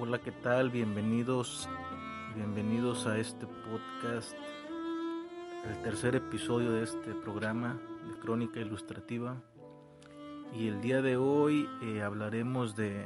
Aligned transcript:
Hola, 0.00 0.20
¿qué 0.20 0.30
tal? 0.30 0.70
Bienvenidos, 0.70 1.68
bienvenidos 2.36 3.08
a 3.08 3.18
este 3.18 3.46
podcast, 3.46 4.32
el 5.68 5.82
tercer 5.82 6.14
episodio 6.14 6.70
de 6.70 6.84
este 6.84 7.14
programa 7.14 7.80
de 8.06 8.16
Crónica 8.20 8.60
Ilustrativa. 8.60 9.42
Y 10.54 10.68
el 10.68 10.80
día 10.80 11.02
de 11.02 11.16
hoy 11.16 11.68
eh, 11.82 12.02
hablaremos 12.02 12.76
de, 12.76 13.02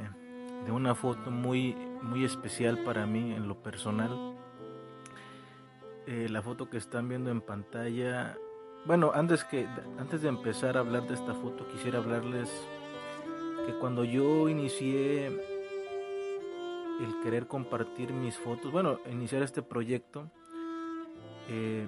de, 0.65 0.71
una 0.71 0.93
foto 0.93 1.31
muy, 1.31 1.75
muy 2.03 2.25
especial 2.25 2.77
para 2.83 3.07
mí 3.07 3.33
en 3.33 3.47
lo 3.47 3.55
personal. 3.63 4.35
Eh, 6.05 6.27
la 6.29 6.43
foto 6.43 6.69
que 6.69 6.77
están 6.77 7.09
viendo 7.09 7.31
en 7.31 7.41
pantalla. 7.41 8.37
Bueno, 8.85 9.11
antes, 9.15 9.43
que, 9.45 9.67
antes 9.97 10.21
de 10.21 10.29
empezar 10.29 10.77
a 10.77 10.81
hablar 10.81 11.07
de 11.07 11.15
esta 11.15 11.33
foto, 11.33 11.67
quisiera 11.69 11.97
hablarles 11.97 12.51
que 13.65 13.73
cuando 13.79 14.03
yo 14.03 14.47
inicié 14.47 15.52
el 17.01 17.19
querer 17.21 17.47
compartir 17.47 18.13
mis 18.13 18.37
fotos, 18.37 18.71
bueno, 18.71 18.99
iniciar 19.09 19.43
este 19.43 19.61
proyecto, 19.61 20.29
eh, 21.49 21.87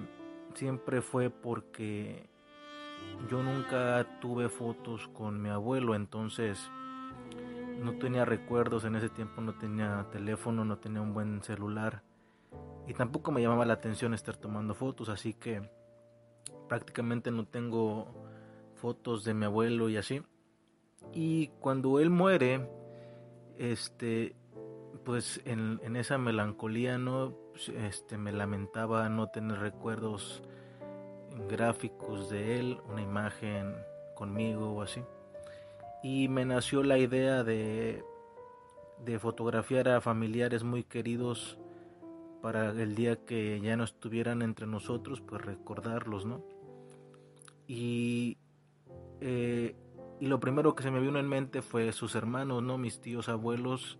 siempre 0.54 1.00
fue 1.00 1.30
porque 1.30 2.28
yo 3.30 3.42
nunca 3.42 4.18
tuve 4.20 4.48
fotos 4.48 5.08
con 5.08 5.40
mi 5.40 5.48
abuelo, 5.48 5.94
entonces 5.94 6.70
no 7.80 7.98
tenía 7.98 8.24
recuerdos 8.24 8.84
en 8.84 8.96
ese 8.96 9.08
tiempo, 9.08 9.40
no 9.40 9.54
tenía 9.54 10.06
teléfono, 10.10 10.64
no 10.64 10.78
tenía 10.78 11.00
un 11.00 11.14
buen 11.14 11.42
celular 11.42 12.02
y 12.86 12.94
tampoco 12.94 13.32
me 13.32 13.42
llamaba 13.42 13.64
la 13.64 13.74
atención 13.74 14.14
estar 14.14 14.36
tomando 14.36 14.74
fotos, 14.74 15.08
así 15.08 15.34
que 15.34 15.68
prácticamente 16.68 17.30
no 17.30 17.46
tengo 17.46 18.06
fotos 18.76 19.24
de 19.24 19.34
mi 19.34 19.44
abuelo 19.44 19.88
y 19.88 19.96
así. 19.96 20.22
Y 21.12 21.48
cuando 21.60 21.98
él 21.98 22.10
muere, 22.10 22.68
este, 23.58 24.36
pues 25.06 25.40
en, 25.44 25.80
en 25.82 25.96
esa 25.96 26.18
melancolía, 26.18 26.98
¿no? 26.98 27.32
Este, 27.74 28.18
me 28.18 28.32
lamentaba 28.32 29.08
no 29.08 29.28
tener 29.28 29.60
recuerdos 29.60 30.42
gráficos 31.48 32.28
de 32.28 32.58
él, 32.58 32.80
una 32.90 33.00
imagen 33.00 33.74
conmigo 34.14 34.72
o 34.72 34.82
así. 34.82 35.02
Y 36.02 36.28
me 36.28 36.44
nació 36.44 36.82
la 36.82 36.98
idea 36.98 37.44
de, 37.44 38.04
de 39.04 39.18
fotografiar 39.18 39.88
a 39.88 40.00
familiares 40.00 40.64
muy 40.64 40.84
queridos 40.84 41.56
para 42.42 42.70
el 42.70 42.94
día 42.94 43.16
que 43.24 43.60
ya 43.60 43.76
no 43.76 43.84
estuvieran 43.84 44.42
entre 44.42 44.66
nosotros, 44.66 45.22
pues 45.22 45.40
recordarlos, 45.40 46.26
¿no? 46.26 46.42
Y 47.66 48.36
eh, 49.20 49.74
y 50.18 50.26
lo 50.26 50.40
primero 50.40 50.74
que 50.74 50.82
se 50.82 50.90
me 50.90 51.00
vino 51.00 51.18
en 51.18 51.28
mente 51.28 51.62
fue 51.62 51.92
sus 51.92 52.14
hermanos, 52.14 52.62
¿no? 52.62 52.78
Mis 52.78 53.00
tíos 53.00 53.28
abuelos, 53.28 53.98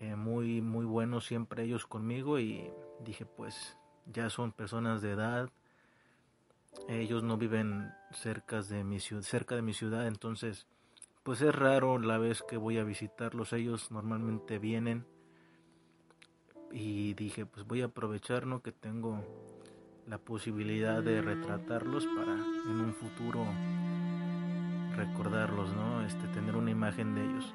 eh, 0.00 0.14
muy, 0.16 0.60
muy 0.60 0.84
buenos 0.84 1.26
siempre 1.26 1.64
ellos 1.64 1.86
conmigo 1.86 2.38
y 2.38 2.70
dije, 3.04 3.26
pues 3.26 3.76
ya 4.06 4.30
son 4.30 4.52
personas 4.52 5.02
de 5.02 5.12
edad, 5.12 5.50
ellos 6.88 7.22
no 7.22 7.36
viven 7.36 7.90
cerca 8.12 8.62
de 8.62 8.84
mi 8.84 9.00
cerca 9.00 9.56
de 9.56 9.62
mi 9.62 9.74
ciudad, 9.74 10.06
entonces 10.06 10.66
pues 11.22 11.42
es 11.42 11.54
raro 11.54 11.98
la 11.98 12.18
vez 12.18 12.42
que 12.42 12.56
voy 12.56 12.78
a 12.78 12.84
visitarlos, 12.84 13.52
ellos 13.52 13.90
normalmente 13.90 14.58
vienen 14.58 15.04
y 16.72 17.14
dije, 17.14 17.46
pues 17.46 17.66
voy 17.66 17.82
a 17.82 17.86
aprovechar, 17.86 18.46
¿no? 18.46 18.62
Que 18.62 18.72
tengo 18.72 19.24
la 20.06 20.18
posibilidad 20.18 21.02
de 21.02 21.20
retratarlos 21.20 22.06
para 22.06 22.32
en 22.32 22.80
un 22.80 22.94
futuro 22.94 23.46
recordarlos, 24.96 25.72
¿no? 25.74 26.02
Este, 26.02 26.26
tener 26.28 26.56
una 26.56 26.70
imagen 26.70 27.14
de 27.14 27.24
ellos. 27.24 27.54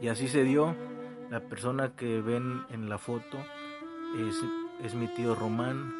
Y 0.00 0.08
así 0.08 0.28
se 0.28 0.44
dio. 0.44 0.74
La 1.30 1.40
persona 1.40 1.94
que 1.94 2.20
ven 2.22 2.64
en 2.70 2.88
la 2.88 2.96
foto 2.98 3.36
es, 4.16 4.42
es 4.82 4.94
mi 4.94 5.08
tío 5.08 5.34
Román. 5.34 5.92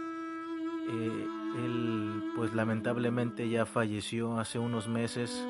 Eh, 0.91 1.27
él, 1.65 2.33
pues 2.34 2.55
lamentablemente 2.55 3.49
ya 3.49 3.66
falleció 3.66 4.39
hace 4.39 4.59
unos 4.59 4.89
meses. 4.89 5.47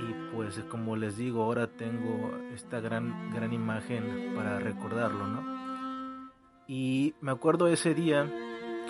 Y 0.00 0.34
pues 0.34 0.58
como 0.70 0.96
les 0.96 1.16
digo, 1.16 1.42
ahora 1.42 1.66
tengo 1.66 2.32
esta 2.54 2.80
gran, 2.80 3.32
gran 3.32 3.52
imagen 3.52 4.32
para 4.34 4.58
recordarlo, 4.58 5.26
¿no? 5.26 6.30
Y 6.66 7.14
me 7.20 7.30
acuerdo 7.30 7.68
ese 7.68 7.94
día 7.94 8.26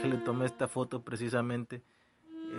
que 0.01 0.09
le 0.09 0.19
tomé 0.19 0.47
esta 0.47 0.69
foto 0.69 1.03
precisamente. 1.03 1.83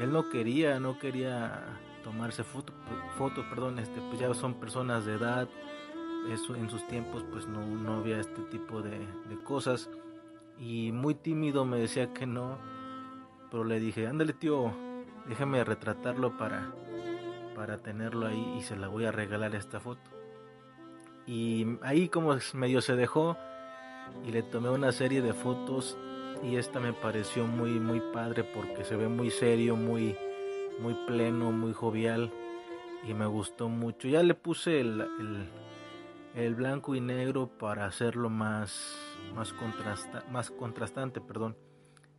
Él 0.02 0.12
no 0.12 0.30
quería, 0.30 0.80
no 0.80 1.00
quería 1.00 1.80
tomarse 2.04 2.44
fotos, 2.44 2.76
foto, 3.18 3.44
perdón, 3.50 3.80
este, 3.80 4.00
pues 4.10 4.20
ya 4.20 4.34
son 4.34 4.56
personas 4.56 5.06
de 5.06 5.14
edad, 5.14 5.48
eso 6.32 6.56
en 6.56 6.70
sus 6.70 6.86
tiempos 6.88 7.24
pues 7.32 7.48
no, 7.48 7.66
no 7.66 7.96
había 7.96 8.20
este 8.20 8.42
tipo 8.44 8.82
de, 8.82 9.00
cosas 9.44 9.90
y 10.60 10.92
muy 10.92 11.16
tímido 11.16 11.66
me 11.66 11.78
decía 11.78 12.14
que 12.14 12.26
no, 12.26 12.58
pero 13.52 13.64
le 13.64 13.80
dije, 13.80 14.08
ándale 14.08 14.34
tío, 14.34 14.74
déjame 15.28 15.64
retratarlo 15.64 16.38
para, 16.38 16.72
para 17.56 17.78
tenerlo 17.80 18.28
ahí 18.28 18.56
y 18.58 18.62
se 18.62 18.76
la 18.76 18.88
voy 18.88 19.06
a 19.06 19.12
regalar 19.12 19.54
esta 19.56 19.80
foto. 19.80 20.10
Y 21.28 21.78
ahí 21.82 22.08
como 22.10 22.36
medio 22.54 22.82
se 22.82 22.96
dejó 22.96 23.36
y 24.26 24.32
le 24.32 24.44
tomé 24.44 24.70
una 24.70 24.92
serie 24.92 25.22
de 25.22 25.34
fotos 25.34 25.98
y 26.44 26.58
esta 26.58 26.80
me 26.80 26.94
pareció 26.94 27.46
muy 27.48 27.72
muy 27.80 28.02
padre 28.14 28.44
porque 28.44 28.84
se 28.84 28.96
ve 28.96 29.08
muy 29.08 29.32
serio, 29.32 29.76
muy 29.76 30.16
muy 30.80 30.94
pleno, 31.08 31.52
muy 31.52 31.74
jovial 31.74 32.32
y 33.08 33.14
me 33.14 33.26
gustó 33.26 33.70
mucho. 33.70 34.08
Ya 34.08 34.24
le 34.24 34.34
puse 34.34 34.80
el, 34.80 35.06
blanco 36.56 36.96
y 36.96 37.02
negro 37.02 37.48
para 37.48 37.86
hacerlo 37.86 38.30
más, 38.30 38.98
más, 39.34 39.54
contrasta, 39.54 40.26
más 40.30 40.52
contrastante 40.52 41.22
perdón, 41.22 41.58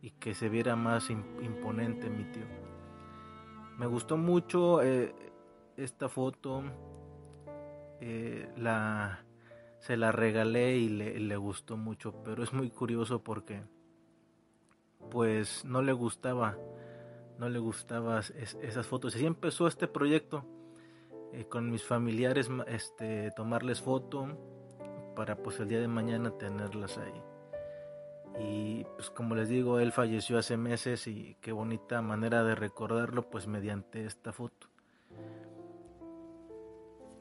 y 0.01 0.11
que 0.11 0.33
se 0.33 0.49
viera 0.49 0.75
más 0.75 1.09
imponente 1.09 2.09
mi 2.09 2.23
tío. 2.25 2.45
Me 3.77 3.85
gustó 3.85 4.17
mucho 4.17 4.81
eh, 4.81 5.13
esta 5.75 6.09
foto, 6.09 6.63
eh, 8.01 8.51
la, 8.57 9.23
se 9.79 9.97
la 9.97 10.11
regalé 10.11 10.77
y 10.77 10.89
le, 10.89 11.19
le 11.19 11.37
gustó 11.37 11.77
mucho, 11.77 12.23
pero 12.23 12.43
es 12.43 12.53
muy 12.53 12.71
curioso 12.71 13.23
porque 13.23 13.61
pues 15.11 15.63
no 15.63 15.81
le 15.81 15.93
gustaba 15.93 16.57
no 17.37 17.49
le 17.49 17.59
gustaban 17.59 18.23
esas 18.61 18.87
fotos. 18.87 19.15
Así 19.15 19.25
empezó 19.25 19.67
este 19.67 19.87
proyecto 19.87 20.43
eh, 21.33 21.45
con 21.45 21.69
mis 21.69 21.83
familiares, 21.83 22.49
este, 22.67 23.31
tomarles 23.31 23.81
foto 23.81 24.27
para 25.15 25.35
pues 25.37 25.59
el 25.59 25.67
día 25.67 25.79
de 25.79 25.87
mañana 25.87 26.31
tenerlas 26.37 26.97
ahí. 26.97 27.21
Y 28.39 28.83
pues 28.95 29.09
como 29.09 29.35
les 29.35 29.49
digo, 29.49 29.79
él 29.79 29.91
falleció 29.91 30.37
hace 30.37 30.57
meses 30.57 31.07
y 31.07 31.37
qué 31.41 31.51
bonita 31.51 32.01
manera 32.01 32.43
de 32.43 32.55
recordarlo 32.55 33.29
pues 33.29 33.47
mediante 33.47 34.05
esta 34.05 34.31
foto. 34.31 34.67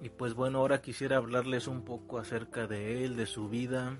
Y 0.02 0.10
pues 0.10 0.34
bueno, 0.34 0.58
ahora 0.58 0.82
quisiera 0.82 1.16
hablarles 1.16 1.68
un 1.68 1.82
poco 1.82 2.18
acerca 2.18 2.66
de 2.66 3.04
él, 3.04 3.16
de 3.16 3.24
su 3.24 3.48
vida, 3.48 3.98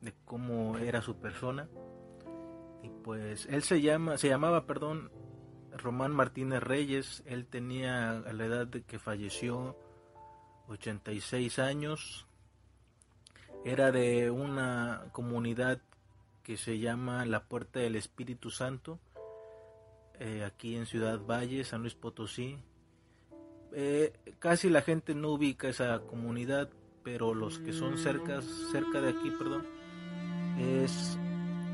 de 0.00 0.14
cómo 0.24 0.78
era 0.78 1.02
su 1.02 1.16
persona 1.16 1.68
pues 3.06 3.46
él 3.46 3.62
se 3.62 3.80
llama, 3.80 4.18
se 4.18 4.28
llamaba, 4.28 4.66
perdón, 4.66 5.12
Román 5.78 6.12
Martínez 6.12 6.62
Reyes. 6.62 7.22
Él 7.26 7.46
tenía 7.46 8.10
a 8.10 8.32
la 8.32 8.44
edad 8.44 8.66
de 8.66 8.82
que 8.82 8.98
falleció 8.98 9.76
86 10.68 11.58
años. 11.58 12.26
Era 13.64 13.90
de 13.90 14.30
una 14.30 15.06
comunidad 15.12 15.80
que 16.42 16.56
se 16.56 16.78
llama 16.78 17.26
La 17.26 17.42
Puerta 17.42 17.80
del 17.80 17.96
Espíritu 17.96 18.50
Santo, 18.50 19.00
eh, 20.20 20.44
aquí 20.44 20.76
en 20.76 20.86
Ciudad 20.86 21.18
Valle, 21.18 21.64
San 21.64 21.80
Luis 21.80 21.94
Potosí. 21.94 22.56
Eh, 23.72 24.12
casi 24.38 24.70
la 24.70 24.82
gente 24.82 25.14
no 25.16 25.30
ubica 25.30 25.68
esa 25.68 25.98
comunidad, 26.00 26.70
pero 27.02 27.34
los 27.34 27.58
que 27.58 27.72
son 27.72 27.98
cerca, 27.98 28.40
cerca 28.70 29.00
de 29.00 29.10
aquí, 29.10 29.32
perdón, 29.32 29.66
es 30.58 31.18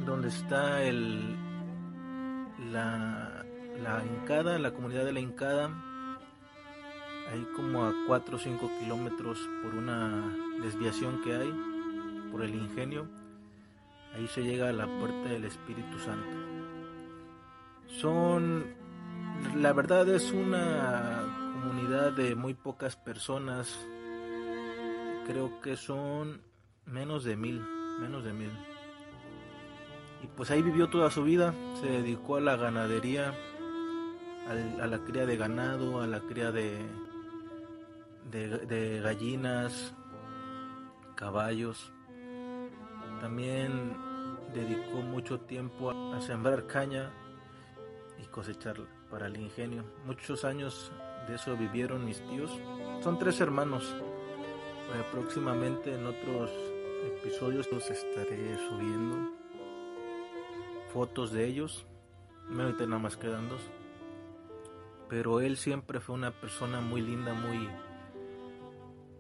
donde 0.07 0.29
está 0.29 0.83
el, 0.83 1.37
la, 2.73 3.42
la 3.83 4.05
Incada, 4.05 4.59
la 4.59 4.73
comunidad 4.73 5.05
de 5.05 5.13
la 5.13 5.21
Incada, 5.21 5.71
ahí 7.33 7.47
como 7.57 7.85
a 7.85 7.95
4 8.07 8.37
o 8.37 8.39
5 8.39 8.71
kilómetros 8.81 9.39
por 9.63 9.75
una 9.75 10.23
desviación 10.63 11.23
que 11.23 11.35
hay, 11.35 11.53
por 12.31 12.43
el 12.43 12.55
ingenio, 12.55 13.09
ahí 14.15 14.27
se 14.29 14.43
llega 14.43 14.69
a 14.69 14.73
la 14.73 14.87
puerta 14.87 15.29
del 15.29 15.45
Espíritu 15.45 15.99
Santo. 15.99 16.37
Son, 18.01 18.65
la 19.57 19.73
verdad 19.73 20.09
es 20.09 20.33
una 20.33 21.23
comunidad 21.61 22.13
de 22.13 22.35
muy 22.35 22.55
pocas 22.55 22.97
personas, 22.97 23.79
creo 25.27 25.61
que 25.61 25.77
son 25.77 26.41
menos 26.87 27.25
de 27.25 27.37
mil, 27.37 27.61
menos 28.01 28.25
de 28.25 28.33
mil. 28.33 28.51
Y 30.23 30.27
pues 30.29 30.51
ahí 30.51 30.63
vivió 30.63 30.89
toda 30.89 31.11
su 31.11 31.25
vida, 31.25 31.53
se 31.81 31.87
dedicó 31.87 32.37
a 32.37 32.41
la 32.41 32.57
ganadería, 32.57 33.35
a 34.49 34.87
la 34.87 34.99
cría 34.99 35.27
de 35.27 35.37
ganado, 35.37 36.01
a 36.01 36.07
la 36.07 36.21
cría 36.21 36.51
de, 36.51 36.79
de, 38.31 39.01
gallinas, 39.01 39.95
caballos. 41.15 41.93
También 43.21 43.97
dedicó 44.53 45.01
mucho 45.03 45.41
tiempo 45.41 45.91
a 45.91 46.21
sembrar 46.21 46.67
caña 46.67 47.13
y 48.23 48.27
cosecharla 48.27 48.87
para 49.11 49.27
el 49.27 49.37
ingenio. 49.37 49.85
Muchos 50.07 50.45
años 50.45 50.93
de 51.29 51.37
eso 51.37 51.57
vivieron 51.57 52.05
mis 52.05 52.21
tíos. 52.29 52.51
Son 53.03 53.19
tres 53.19 53.41
hermanos. 53.41 53.95
Próximamente 55.11 55.95
en 55.95 56.07
otros 56.07 56.51
episodios 57.19 57.71
los 57.73 57.89
estaré 57.89 58.59
subiendo 58.69 59.33
fotos 60.93 61.33
de 61.33 61.47
ellos. 61.47 61.87
Me 62.49 62.65
nada 62.65 62.99
más 62.99 63.17
quedan 63.17 63.49
dos. 63.49 63.63
Pero 65.13 65.43
él 65.43 65.59
siempre 65.59 66.01
fue 66.01 66.15
una 66.15 66.31
persona 66.31 66.81
muy 66.81 67.03
linda, 67.03 67.35
muy 67.35 67.69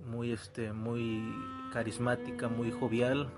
muy 0.06 0.32
este 0.32 0.72
muy 0.72 1.22
carismática, 1.70 2.48
muy 2.48 2.70
jovial. 2.70 3.28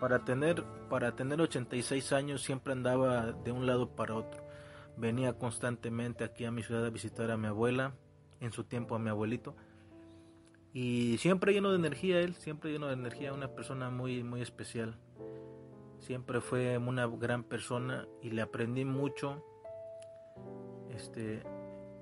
Para 0.00 0.24
tener 0.24 0.64
para 0.90 1.14
tener 1.14 1.40
86 1.40 2.12
años 2.12 2.42
siempre 2.42 2.72
andaba 2.72 3.30
de 3.30 3.52
un 3.52 3.66
lado 3.66 3.94
para 3.94 4.16
otro. 4.16 4.42
Venía 4.96 5.38
constantemente 5.38 6.24
aquí 6.24 6.44
a 6.44 6.50
mi 6.50 6.64
ciudad 6.64 6.84
a 6.84 6.90
visitar 6.90 7.30
a 7.30 7.36
mi 7.36 7.46
abuela, 7.46 7.94
en 8.40 8.50
su 8.50 8.64
tiempo 8.64 8.96
a 8.96 8.98
mi 8.98 9.10
abuelito. 9.10 9.54
Y 10.72 11.18
siempre 11.18 11.52
lleno 11.52 11.70
de 11.70 11.76
energía 11.76 12.18
él, 12.18 12.34
siempre 12.34 12.72
lleno 12.72 12.88
de 12.88 12.94
energía, 12.94 13.32
una 13.32 13.54
persona 13.54 13.90
muy 13.90 14.24
muy 14.24 14.42
especial. 14.42 14.98
Siempre 16.00 16.40
fue 16.40 16.76
una 16.76 17.06
gran 17.06 17.44
persona 17.44 18.08
y 18.20 18.30
le 18.30 18.42
aprendí 18.42 18.84
mucho. 18.84 19.44
Este 20.90 21.44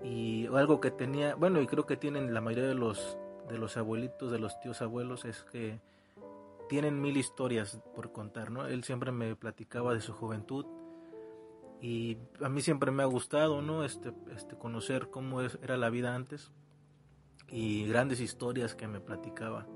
y 0.05 0.47
algo 0.47 0.81
que 0.81 0.91
tenía, 0.91 1.35
bueno, 1.35 1.61
y 1.61 1.67
creo 1.67 1.87
que 1.87 1.97
tienen 1.97 2.35
la 2.35 2.41
mayoría 2.41 2.69
de 2.69 2.75
los 2.75 3.19
de 3.49 3.59
los 3.59 3.77
abuelitos, 3.77 4.31
de 4.31 4.39
los 4.39 4.59
tíos 4.61 4.83
abuelos 4.83 5.25
es 5.25 5.45
que 5.53 5.81
tienen 6.69 7.01
mil 7.01 7.17
historias 7.17 7.81
por 7.95 8.13
contar, 8.13 8.51
¿no? 8.51 8.67
Él 8.67 8.85
siempre 8.85 9.13
me 9.13 9.37
platicaba 9.37 9.93
de 9.95 10.01
su 10.01 10.13
juventud 10.13 10.65
y 11.81 12.17
a 12.41 12.49
mí 12.49 12.63
siempre 12.63 12.91
me 12.91 13.03
ha 13.03 13.07
gustado, 13.07 13.61
¿no? 13.61 13.85
Este, 13.85 14.13
este 14.35 14.57
conocer 14.57 15.11
cómo 15.11 15.43
era 15.43 15.77
la 15.77 15.91
vida 15.91 16.15
antes 16.15 16.51
y 17.49 17.87
grandes 17.87 18.21
historias 18.21 18.75
que 18.75 18.89
me 18.89 19.01
platicaba. 19.01 19.67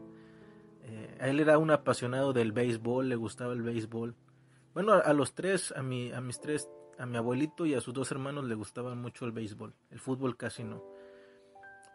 Eh, 0.84 1.18
él 1.20 1.40
era 1.40 1.58
un 1.58 1.70
apasionado 1.70 2.32
del 2.32 2.52
béisbol, 2.52 3.08
le 3.08 3.16
gustaba 3.16 3.52
el 3.52 3.62
béisbol. 3.62 4.14
Bueno, 4.72 4.92
a, 4.92 5.12
los 5.12 5.34
tres, 5.34 5.72
a, 5.76 5.82
mi, 5.82 6.12
a 6.12 6.20
mis 6.20 6.40
tres, 6.40 6.68
a 6.98 7.06
mi 7.06 7.16
abuelito 7.16 7.66
y 7.66 7.74
a 7.74 7.80
sus 7.80 7.94
dos 7.94 8.10
hermanos 8.10 8.44
le 8.44 8.54
gustaba 8.54 8.94
mucho 8.94 9.24
el 9.24 9.32
béisbol. 9.32 9.74
El 9.90 10.00
fútbol 10.00 10.36
casi 10.36 10.64
no. 10.64 10.82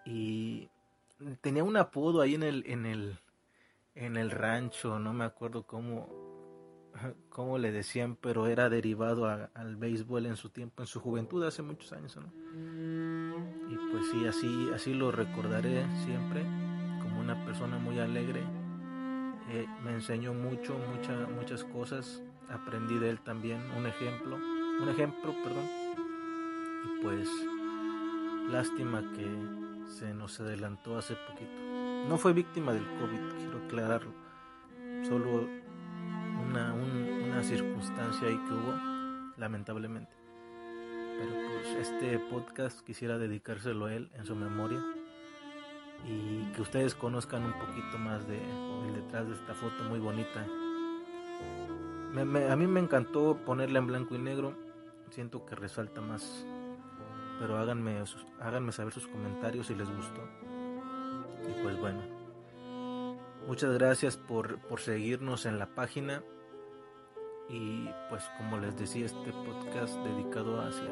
Y 0.06 0.70
tenía 1.42 1.64
un 1.64 1.78
apodo 1.78 2.22
ahí 2.22 2.36
en 2.36 2.44
el, 2.44 2.64
en 2.68 2.86
el, 2.86 3.20
en 3.96 4.18
el 4.18 4.32
rancho, 4.32 5.00
no 5.00 5.14
me 5.14 5.26
acuerdo 5.26 5.64
cómo, 5.64 6.08
cómo 7.30 7.58
le 7.58 7.72
decían, 7.72 8.16
pero 8.16 8.48
era 8.48 8.70
derivado 8.70 9.28
al 9.28 9.76
béisbol 9.76 10.26
en 10.26 10.36
su 10.36 10.50
tiempo, 10.50 10.82
en 10.84 10.88
su 10.88 11.00
juventud, 11.00 11.44
hace 11.44 11.62
muchos 11.62 11.94
años, 11.94 12.18
¿no? 12.18 12.32
Y 13.70 13.76
pues 13.92 14.10
sí, 14.12 14.26
así, 14.28 14.70
así 14.74 14.94
lo 14.94 15.12
recordaré 15.12 15.86
siempre, 16.04 16.44
como 17.02 17.20
una 17.20 17.46
persona 17.46 17.78
muy 17.78 18.00
alegre. 18.00 18.42
Eh, 19.50 19.68
me 19.84 19.94
enseñó 19.94 20.34
mucho, 20.34 20.78
muchas 20.94 21.30
muchas 21.30 21.64
cosas, 21.66 22.22
aprendí 22.50 22.98
de 22.98 23.10
él 23.10 23.20
también, 23.20 23.62
un 23.78 23.86
ejemplo, 23.86 24.38
un 24.82 24.90
ejemplo, 24.90 25.34
perdón. 25.44 25.66
Y 26.86 27.04
pues, 27.04 27.30
lástima 28.50 29.02
que 29.16 29.28
se 29.88 30.14
nos 30.14 30.40
adelantó 30.40 30.98
hace 30.98 31.16
poquito. 31.28 31.52
No 32.08 32.18
fue 32.18 32.34
víctima 32.34 32.74
del 32.74 32.86
COVID, 32.86 33.38
quiero 33.38 33.66
aclararlo. 33.66 34.12
Solo 35.08 35.48
una, 36.48 36.74
una 36.74 37.44
circunstancia 37.44 38.28
ahí 38.28 38.38
que 38.48 38.54
hubo, 38.54 38.74
lamentablemente. 39.38 40.12
Pero 41.18 41.32
pues 41.32 41.88
este 41.88 42.18
podcast 42.18 42.82
quisiera 42.82 43.18
dedicárselo 43.18 43.86
a 43.86 43.94
él 43.94 44.10
en 44.16 44.26
su 44.26 44.36
memoria 44.36 44.82
y 46.08 46.52
que 46.54 46.62
ustedes 46.62 46.96
conozcan 46.96 47.44
un 47.44 47.54
poquito 47.54 47.98
más 47.98 48.28
de, 48.28 48.40
detrás 48.96 49.28
de 49.28 49.34
esta 49.36 49.54
foto 49.54 49.84
muy 49.84 50.00
bonita. 50.00 50.46
a 52.52 52.56
mí 52.56 52.68
me 52.68 52.80
encantó 52.80 53.38
ponerla 53.46 53.80
en 53.80 53.88
blanco 53.88 54.16
y 54.16 54.20
negro, 54.20 54.54
siento 55.12 55.46
que 55.46 55.56
resalta 55.56 56.02
más 56.02 56.46
pero 57.42 57.58
háganme, 57.58 58.04
háganme 58.40 58.72
saber 58.72 58.94
sus 58.94 59.08
comentarios 59.08 59.66
si 59.66 59.74
les 59.74 59.90
gustó. 59.90 60.22
Y 61.50 61.64
pues 61.64 61.76
bueno, 61.80 62.04
muchas 63.48 63.74
gracias 63.74 64.16
por, 64.16 64.60
por 64.60 64.80
seguirnos 64.80 65.48
en 65.48 65.58
la 65.58 65.66
página. 65.66 66.22
Y 67.50 67.90
pues 68.10 68.30
como 68.38 68.60
les 68.60 68.78
decía, 68.78 69.08
este 69.08 69.34
podcast 69.34 69.96
dedicado 70.02 70.62
hacia 70.62 70.88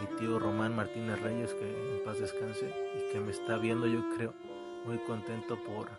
mi 0.00 0.16
tío 0.16 0.38
Román 0.38 0.74
Martínez 0.74 1.20
Reyes, 1.20 1.52
que 1.52 1.96
en 1.98 2.04
paz 2.04 2.18
descanse 2.18 2.74
y 2.96 3.12
que 3.12 3.20
me 3.20 3.30
está 3.30 3.58
viendo 3.58 3.86
yo 3.86 4.00
creo 4.16 4.32
muy 4.86 4.98
contento 5.00 5.62
por 5.62 5.90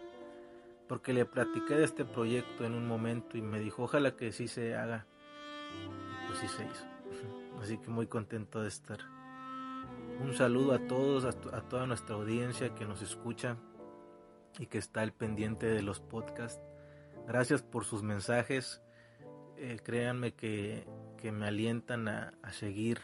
porque 0.88 1.14
le 1.14 1.26
platiqué 1.26 1.76
de 1.76 1.84
este 1.84 2.04
proyecto 2.04 2.64
en 2.66 2.74
un 2.74 2.88
momento 2.88 3.38
y 3.38 3.42
me 3.42 3.60
dijo 3.60 3.84
ojalá 3.84 4.16
que 4.16 4.32
sí 4.32 4.48
se 4.48 4.76
haga. 4.76 5.06
Pues 6.28 6.40
sí 6.40 6.48
se 6.48 6.64
hizo. 6.64 6.95
Así 7.62 7.78
que 7.78 7.90
muy 7.90 8.08
contento 8.08 8.62
de 8.62 8.68
estar. 8.68 9.00
Un 10.22 10.34
saludo 10.34 10.74
a 10.74 10.80
todos, 10.80 11.26
a, 11.26 11.62
toda 11.62 11.86
nuestra 11.86 12.16
audiencia 12.16 12.74
que 12.74 12.86
nos 12.86 13.02
escucha 13.02 13.58
y 14.58 14.68
que 14.68 14.78
está 14.78 15.02
al 15.02 15.12
pendiente 15.12 15.66
de 15.66 15.82
los 15.82 16.00
podcasts. 16.00 16.62
Gracias 17.28 17.62
por 17.62 17.84
sus 17.84 18.02
mensajes. 18.02 18.82
Eh, 19.58 19.78
créanme 19.84 20.34
que, 20.34 20.88
me 21.24 21.48
alientan 21.48 22.08
a, 22.08 22.34
seguir 22.52 23.00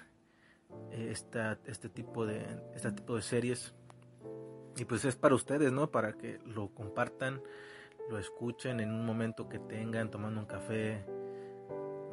eh, 0.92 1.09
esta, 1.12 1.57
este, 1.65 1.89
tipo 1.89 2.25
de, 2.25 2.45
este 2.75 2.92
tipo 2.92 3.15
de 3.15 3.24
series. 3.24 3.74
Y 4.77 4.86
pues 4.86 5.03
es 5.06 5.15
para 5.15 5.36
ustedes, 5.36 5.71
¿no? 5.71 5.92
Para 5.92 6.13
que 6.13 6.39
lo 6.45 6.69
compartan, 6.69 7.42
lo 8.09 8.19
escuchen 8.19 8.80
en 8.80 8.92
un 8.94 9.06
momento 9.06 9.50
que 9.50 9.59
tengan, 9.59 10.12
tomando 10.12 10.39
un 10.39 10.45
café, 10.45 11.03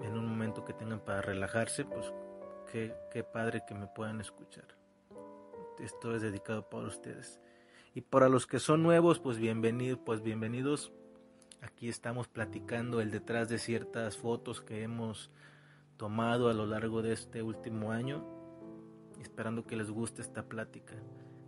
en 0.03 0.19
un 0.19 0.27
momento 0.27 0.65
que 0.65 0.73
tengan 0.73 1.01
para 1.01 1.21
relajarse, 1.21 1.85
pues 1.85 2.13
qué, 2.73 3.25
padre 3.33 3.63
que 3.67 3.75
me 3.75 3.87
puedan 3.87 4.21
escuchar 4.21 4.79
esto 5.81 6.15
es 6.15 6.23
dedicado 6.23 6.69
para 6.69 6.87
ustedes. 6.87 7.41
Y 7.95 8.01
para 8.01 8.29
los 8.29 8.47
que 8.47 8.59
son 8.59 8.83
nuevos, 8.83 9.19
pues 9.19 9.39
bienvenidos, 9.39 10.01
pues 10.05 10.23
bienvenidos. 10.23 10.93
Aquí 11.63 11.89
estamos 11.89 12.29
platicando 12.29 13.01
el 13.01 13.11
detrás 13.11 13.49
de 13.49 13.59
ciertas 13.59 14.17
fotos 14.17 14.61
que 14.61 14.83
hemos 14.83 15.31
tomado 15.97 16.49
a 16.49 16.55
lo 16.55 16.67
largo 16.67 17.03
de 17.03 17.13
este 17.13 17.43
último 17.43 17.91
año, 17.91 18.25
esperando 19.21 19.67
que 19.67 19.77
les 19.77 19.91
guste 19.91 20.23
esta 20.23 20.45
plática. 20.45 20.95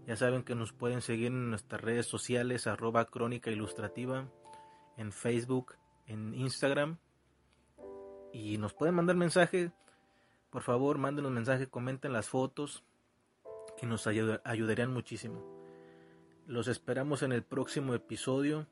Ya 0.06 0.16
saben 0.16 0.42
que 0.42 0.56
nos 0.56 0.72
pueden 0.72 1.02
seguir 1.02 1.28
en 1.28 1.50
nuestras 1.50 1.80
redes 1.80 2.06
sociales, 2.06 2.66
arroba 2.66 3.04
crónica 3.04 3.50
ilustrativa, 3.50 4.28
en 4.96 5.12
Facebook, 5.12 5.76
en 6.06 6.34
Instagram, 6.34 6.98
y 8.32 8.58
nos 8.58 8.74
pueden 8.74 8.94
mandar 8.94 9.16
mensaje. 9.16 9.70
Por 10.50 10.62
favor, 10.62 10.98
manden 10.98 11.26
un 11.26 11.34
mensaje, 11.34 11.68
comenten 11.68 12.12
las 12.12 12.28
fotos, 12.28 12.82
que 13.78 13.86
nos 13.86 14.06
ayudarían 14.06 14.92
muchísimo. 14.92 15.42
Los 16.46 16.68
esperamos 16.68 17.22
en 17.22 17.32
el 17.32 17.42
próximo 17.42 17.94
episodio 17.94 18.66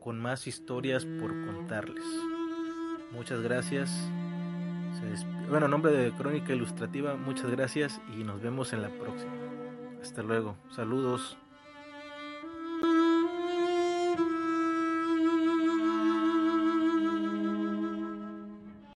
con 0.00 0.20
más 0.20 0.46
historias 0.46 1.04
por 1.04 1.30
contarles. 1.46 2.04
Muchas 3.10 3.40
gracias. 3.40 3.90
bueno, 5.48 5.66
nombre 5.66 5.92
de 5.92 6.12
Crónica 6.12 6.52
Ilustrativa, 6.52 7.16
muchas 7.16 7.50
gracias 7.50 8.00
y 8.16 8.22
nos 8.22 8.40
vemos 8.40 8.72
en 8.72 8.82
la 8.82 8.90
próxima. 8.90 9.32
Hasta 10.00 10.22
luego. 10.22 10.56
Saludos. 10.70 11.38